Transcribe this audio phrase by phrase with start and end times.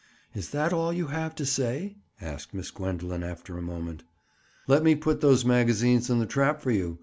[0.33, 4.03] "Is that all you have to say?" asked Miss Gwendoline after a moment.
[4.67, 6.97] "Let me put those magazines in the trap for you?"